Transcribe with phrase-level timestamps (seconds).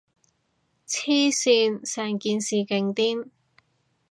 [0.87, 3.27] 黐線，成件事勁癲